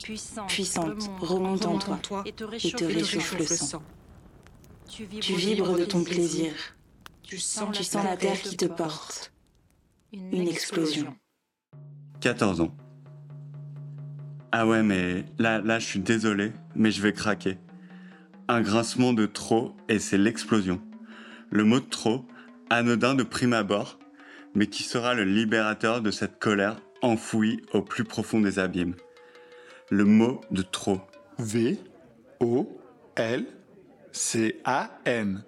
puissante, 0.46 1.10
remonte 1.20 1.66
en 1.66 1.78
toi 1.78 2.22
et 2.24 2.32
te 2.32 2.44
et 2.44 2.46
réchauffe, 2.46 2.76
te 2.76 2.84
réchauffe 2.84 3.38
le 3.38 3.44
sang. 3.44 3.82
Tu 4.88 5.06
Tu 5.06 5.34
vibres 5.34 5.76
de 5.76 5.84
ton 5.84 6.04
plaisir. 6.04 6.52
Tu 7.22 7.38
sens, 7.38 7.76
Tu 7.76 7.82
sens 7.82 8.04
la 8.04 8.16
terre 8.16 8.40
qui 8.40 8.56
te 8.56 8.66
porte. 8.66 9.32
Une 10.12 10.46
explosion. 10.46 11.14
14 12.20 12.60
ans. 12.60 12.74
Ah 14.52 14.66
ouais, 14.66 14.82
mais 14.82 15.24
là, 15.38 15.60
là, 15.60 15.78
je 15.78 15.86
suis 15.86 16.00
désolé, 16.00 16.52
mais 16.74 16.90
je 16.90 17.02
vais 17.02 17.12
craquer. 17.12 17.58
Un 18.46 18.62
grincement 18.62 19.12
de 19.12 19.26
trop 19.26 19.74
et 19.88 19.98
c'est 19.98 20.16
l'explosion. 20.16 20.80
Le 21.50 21.64
mot 21.64 21.80
de 21.80 21.86
trop, 21.86 22.24
anodin 22.70 23.14
de 23.14 23.24
prime 23.24 23.52
abord, 23.52 23.98
mais 24.54 24.68
qui 24.68 24.84
sera 24.84 25.14
le 25.14 25.24
libérateur 25.24 26.00
de 26.00 26.10
cette 26.10 26.38
colère 26.38 26.80
enfouie 27.02 27.62
au 27.72 27.82
plus 27.82 28.04
profond 28.04 28.40
des 28.40 28.58
abîmes. 28.58 28.94
Le 29.90 30.04
mot 30.04 30.40
de 30.50 30.62
trop. 30.62 31.00
V 31.38 31.78
O 32.40 32.68
L 33.16 33.46
C 34.12 34.60
A 34.64 34.90
N. 35.04 35.42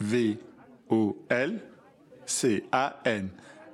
V 0.00 0.38
O 0.90 1.16
L 1.28 1.60
C 2.26 2.64
A 2.72 3.00
N. 3.04 3.30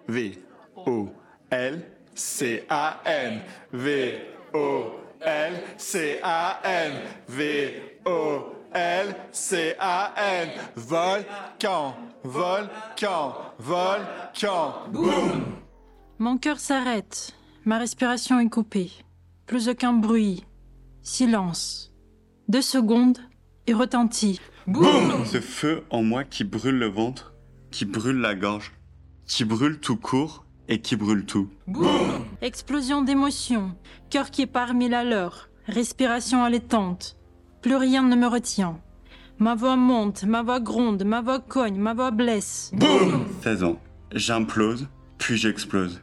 V 0.08 0.38
O 0.76 1.08
L 1.50 1.82
C 2.14 2.64
A 2.68 3.00
N. 3.04 3.40
V 3.72 4.14
O 4.54 4.92
L 5.20 5.52
C 5.76 6.18
A 6.22 6.60
N. 6.64 6.92
V 7.28 7.82
O 8.04 8.54
L 8.72 9.14
C 9.32 9.74
A 9.78 10.12
N. 10.16 10.48
Volcan 10.76 11.94
volcan 12.24 13.34
volcan 13.58 14.90
Mon 16.20 16.38
cœur 16.38 16.60
s'arrête. 16.60 17.32
Ma 17.64 17.78
respiration 17.78 18.38
est 18.38 18.48
coupée. 18.48 18.92
Plus 19.46 19.68
aucun 19.68 19.92
bruit. 19.92 20.44
Silence. 21.02 21.92
Deux 22.48 22.62
secondes 22.62 23.18
et 23.66 23.74
retentit. 23.74 24.40
Ce 25.26 25.40
feu 25.40 25.82
en 25.90 26.02
moi 26.02 26.22
qui 26.22 26.44
brûle 26.44 26.78
le 26.78 26.86
ventre, 26.86 27.34
qui 27.72 27.84
brûle 27.84 28.18
la 28.20 28.36
gorge, 28.36 28.72
qui 29.26 29.44
brûle 29.44 29.80
tout 29.80 29.96
court 29.96 30.44
et 30.68 30.80
qui 30.80 30.94
brûle 30.94 31.26
tout. 31.26 31.48
Explosion 32.42 33.02
d'émotions. 33.02 33.74
Cœur 34.08 34.30
qui 34.30 34.42
est 34.42 34.46
parmi 34.46 34.88
la 34.88 35.02
leur. 35.02 35.48
Respiration 35.66 36.44
allaitante. 36.44 37.16
Plus 37.60 37.76
rien 37.76 38.02
ne 38.04 38.14
me 38.14 38.26
retient. 38.26 38.78
Ma 39.38 39.56
voix 39.56 39.76
monte, 39.76 40.22
ma 40.22 40.42
voix 40.42 40.60
gronde, 40.60 41.02
ma 41.04 41.22
voix 41.22 41.40
cogne, 41.40 41.76
ma 41.76 41.92
voix 41.92 42.12
blesse. 42.12 42.70
16 43.42 43.64
ans. 43.64 43.80
J'implose, 44.12 44.86
puis 45.24 45.38
j'explose. 45.38 46.02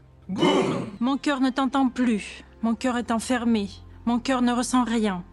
Mon 1.00 1.16
cœur 1.16 1.42
ne 1.42 1.52
t'entend 1.52 1.90
plus. 1.90 2.44
Mon 2.64 2.74
cœur 2.74 2.98
est 2.98 3.12
enfermé. 3.12 3.70
Mon 4.08 4.18
cœur 4.18 4.42
ne 4.42 4.52
ressent 4.52 4.84
rien. 4.84 5.24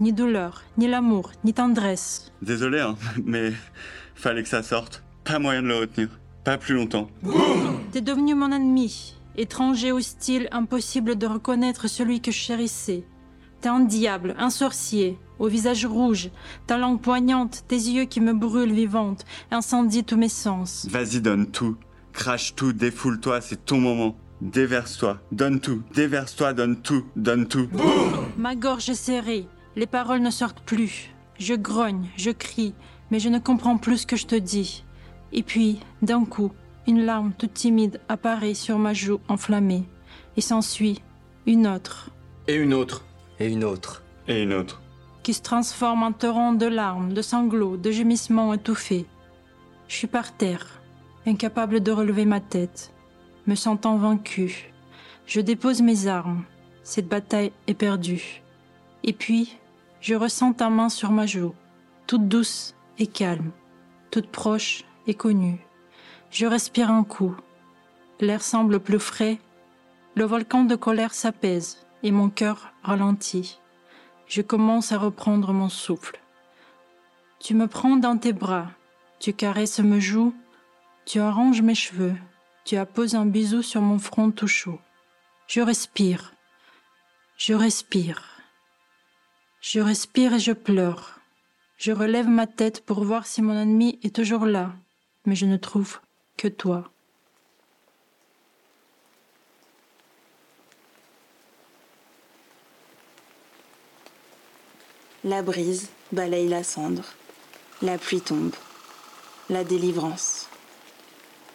Ni 0.00 0.12
douleur, 0.12 0.64
ni 0.76 0.88
l'amour, 0.88 1.30
ni 1.44 1.54
tendresse. 1.54 2.32
Désolé, 2.42 2.80
hein, 2.80 2.96
mais 3.24 3.52
fallait 4.16 4.42
que 4.42 4.48
ça 4.48 4.64
sorte. 4.64 5.04
Pas 5.22 5.38
moyen 5.38 5.62
de 5.62 5.68
le 5.68 5.76
retenir. 5.76 6.08
Pas 6.42 6.58
plus 6.58 6.74
longtemps. 6.74 7.08
T'es 7.92 8.00
devenu 8.00 8.34
mon 8.34 8.50
ennemi. 8.50 9.14
Étranger, 9.36 9.92
hostile, 9.92 10.48
impossible 10.50 11.16
de 11.16 11.28
reconnaître 11.28 11.86
celui 11.86 12.20
que 12.20 12.32
je 12.32 12.38
chérissais. 12.38 13.04
T'es 13.60 13.68
un 13.68 13.78
diable, 13.80 14.34
un 14.38 14.50
sorcier, 14.50 15.20
au 15.38 15.46
visage 15.46 15.86
rouge, 15.86 16.30
ta 16.66 16.78
langue 16.78 17.00
poignante, 17.00 17.62
tes 17.68 17.76
yeux 17.76 18.06
qui 18.06 18.20
me 18.20 18.32
brûlent 18.32 18.74
vivante, 18.74 19.24
incendie 19.52 20.02
tous 20.02 20.16
mes 20.16 20.28
sens. 20.28 20.88
Vas-y, 20.90 21.20
donne 21.20 21.46
tout. 21.46 21.76
Crache 22.16 22.54
tout, 22.54 22.72
défoule-toi, 22.72 23.42
c'est 23.42 23.66
ton 23.66 23.78
moment. 23.78 24.16
Déverse-toi, 24.40 25.18
donne 25.32 25.60
tout. 25.60 25.82
Déverse-toi, 25.94 26.54
donne 26.54 26.80
tout, 26.80 27.04
donne 27.14 27.46
tout. 27.46 27.68
Ma 28.38 28.56
gorge 28.56 28.88
est 28.88 28.94
serrée, 28.94 29.46
les 29.76 29.86
paroles 29.86 30.22
ne 30.22 30.30
sortent 30.30 30.62
plus. 30.62 31.10
Je 31.38 31.52
grogne, 31.52 32.08
je 32.16 32.30
crie, 32.30 32.72
mais 33.10 33.20
je 33.20 33.28
ne 33.28 33.38
comprends 33.38 33.76
plus 33.76 33.98
ce 33.98 34.06
que 34.06 34.16
je 34.16 34.26
te 34.26 34.34
dis. 34.34 34.82
Et 35.32 35.42
puis, 35.42 35.78
d'un 36.00 36.24
coup, 36.24 36.52
une 36.86 37.04
larme 37.04 37.32
toute 37.38 37.52
timide 37.52 38.00
apparaît 38.08 38.54
sur 38.54 38.78
ma 38.78 38.94
joue 38.94 39.20
enflammée, 39.28 39.84
et 40.38 40.40
s'ensuit 40.40 41.02
une 41.46 41.66
autre, 41.66 42.10
Et 42.48 42.54
une 42.54 42.72
autre. 42.72 43.04
Et 43.38 43.48
une 43.48 43.62
autre. 43.62 44.02
Et 44.26 44.42
une 44.42 44.54
autre. 44.54 44.80
qui 45.22 45.34
se 45.34 45.42
transforme 45.42 46.02
en 46.02 46.12
torrent 46.12 46.54
de 46.54 46.66
larmes, 46.66 47.12
de 47.12 47.20
sanglots, 47.20 47.76
de 47.76 47.90
gémissements 47.90 48.54
étouffés. 48.54 49.04
Je 49.88 49.96
suis 49.96 50.06
par 50.06 50.34
terre, 50.34 50.80
incapable 51.26 51.80
de 51.80 51.92
relever 51.92 52.24
ma 52.24 52.40
tête, 52.40 52.92
me 53.46 53.54
sentant 53.54 53.96
vaincu. 53.96 54.72
Je 55.26 55.40
dépose 55.40 55.82
mes 55.82 56.06
armes. 56.06 56.44
Cette 56.82 57.08
bataille 57.08 57.52
est 57.66 57.74
perdue. 57.74 58.42
Et 59.02 59.12
puis, 59.12 59.58
je 60.00 60.14
ressens 60.14 60.52
ta 60.52 60.70
main 60.70 60.88
sur 60.88 61.10
ma 61.10 61.26
joue, 61.26 61.54
toute 62.06 62.28
douce 62.28 62.74
et 62.98 63.06
calme, 63.06 63.50
toute 64.10 64.30
proche 64.30 64.84
et 65.06 65.14
connue. 65.14 65.58
Je 66.30 66.46
respire 66.46 66.90
un 66.90 67.02
coup. 67.02 67.36
L'air 68.20 68.42
semble 68.42 68.78
plus 68.78 69.00
frais. 69.00 69.38
Le 70.14 70.24
volcan 70.24 70.64
de 70.64 70.76
colère 70.76 71.12
s'apaise 71.12 71.86
et 72.02 72.12
mon 72.12 72.30
cœur 72.30 72.72
ralentit. 72.82 73.58
Je 74.26 74.42
commence 74.42 74.92
à 74.92 74.98
reprendre 74.98 75.52
mon 75.52 75.68
souffle. 75.68 76.20
Tu 77.40 77.54
me 77.54 77.66
prends 77.66 77.96
dans 77.96 78.16
tes 78.16 78.32
bras, 78.32 78.68
tu 79.20 79.32
caresses 79.32 79.80
mes 79.80 80.00
joues, 80.00 80.34
tu 81.06 81.20
arranges 81.20 81.62
mes 81.62 81.76
cheveux, 81.76 82.14
tu 82.64 82.76
apposes 82.76 83.14
un 83.14 83.26
bisou 83.26 83.62
sur 83.62 83.80
mon 83.80 83.98
front 84.00 84.32
tout 84.32 84.48
chaud. 84.48 84.80
Je 85.46 85.60
respire, 85.60 86.34
je 87.38 87.54
respire, 87.54 88.42
je 89.60 89.80
respire 89.80 90.34
et 90.34 90.40
je 90.40 90.52
pleure. 90.52 91.20
Je 91.78 91.92
relève 91.92 92.26
ma 92.26 92.46
tête 92.46 92.84
pour 92.84 93.04
voir 93.04 93.26
si 93.26 93.40
mon 93.40 93.56
ennemi 93.56 94.00
est 94.02 94.14
toujours 94.14 94.46
là, 94.46 94.72
mais 95.26 95.36
je 95.36 95.46
ne 95.46 95.56
trouve 95.56 96.00
que 96.36 96.48
toi. 96.48 96.90
La 105.22 105.42
brise 105.42 105.90
balaye 106.12 106.48
la 106.48 106.64
cendre. 106.64 107.04
La 107.82 107.98
pluie 107.98 108.20
tombe. 108.20 108.54
La 109.50 109.64
délivrance. 109.64 110.45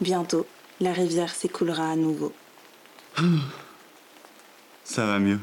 Bientôt, 0.02 0.48
la 0.80 0.94
rivière 0.94 1.34
s'écoulera 1.34 1.92
à 1.92 1.96
nouveau. 1.96 2.34
Ça 4.84 5.06
va 5.06 5.20
mieux. 5.20 5.40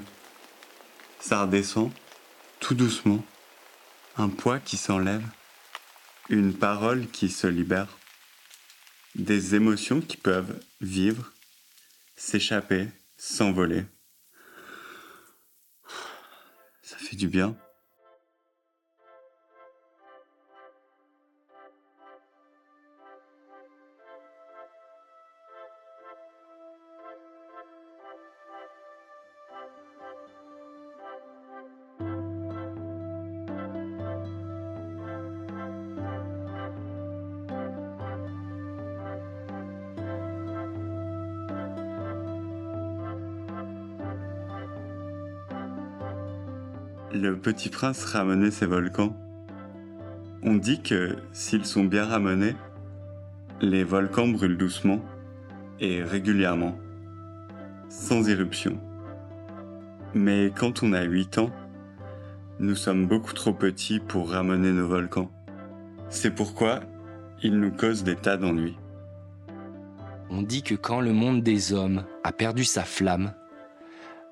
Ça 1.21 1.43
redescend, 1.43 1.93
tout 2.59 2.75
doucement. 2.75 3.25
Un 4.17 4.29
poids 4.29 4.59
qui 4.59 4.77
s'enlève. 4.77 5.25
Une 6.29 6.53
parole 6.53 7.07
qui 7.07 7.29
se 7.29 7.47
libère. 7.47 7.99
Des 9.15 9.55
émotions 9.55 10.01
qui 10.01 10.17
peuvent 10.17 10.59
vivre, 10.81 11.31
s'échapper, 12.17 12.89
s'envoler. 13.17 13.85
Ça 16.83 16.97
fait 16.97 17.17
du 17.17 17.29
bien. 17.29 17.57
Le 47.21 47.37
petit 47.37 47.69
prince 47.69 48.05
ramenait 48.05 48.53
ses 48.53 48.67
volcans. 48.67 49.17
On 50.45 50.55
dit 50.55 50.83
que 50.83 51.17
s'ils 51.33 51.65
sont 51.65 51.83
bien 51.83 52.05
ramenés, 52.05 52.55
les 53.61 53.83
volcans 53.83 54.29
brûlent 54.29 54.57
doucement 54.57 55.01
et 55.81 56.05
régulièrement, 56.05 56.79
sans 57.89 58.29
éruption. 58.29 58.79
Mais 60.15 60.53
quand 60.57 60.85
on 60.85 60.93
a 60.93 61.03
8 61.03 61.39
ans, 61.39 61.51
nous 62.61 62.77
sommes 62.77 63.09
beaucoup 63.09 63.33
trop 63.33 63.53
petits 63.53 63.99
pour 63.99 64.31
ramener 64.31 64.71
nos 64.71 64.87
volcans. 64.87 65.33
C'est 66.11 66.33
pourquoi 66.33 66.83
ils 67.43 67.59
nous 67.59 67.73
causent 67.73 68.05
des 68.05 68.15
tas 68.15 68.37
d'ennuis. 68.37 68.79
On 70.31 70.43
dit 70.43 70.63
que 70.63 70.77
quand 70.77 71.01
le 71.01 71.13
monde 71.13 71.43
des 71.43 71.73
hommes 71.73 72.05
a 72.23 72.31
perdu 72.31 72.63
sa 72.63 72.85
flamme, 72.85 73.33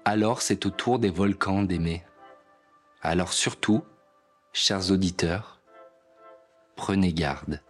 alors 0.05 0.41
c'est 0.41 0.67
au 0.67 0.71
tour 0.71 1.01
des 1.01 1.11
volcans 1.11 1.65
d'aimer. 1.65 2.05
Alors 3.09 3.33
surtout, 3.33 3.85
chers 4.53 4.91
auditeurs, 4.91 5.61
prenez 6.75 7.13
garde. 7.13 7.61